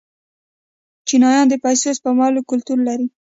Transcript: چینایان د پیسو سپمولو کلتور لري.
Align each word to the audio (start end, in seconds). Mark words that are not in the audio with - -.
چینایان 1.07 1.45
د 1.49 1.53
پیسو 1.63 1.89
سپمولو 1.97 2.47
کلتور 2.49 2.79
لري. 2.87 3.07